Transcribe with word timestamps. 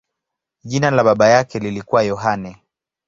Jina 0.63 0.91
la 0.91 1.03
baba 1.03 1.27
yake 1.29 1.59
lilikuwa 1.59 2.03
Yohane. 2.03 2.61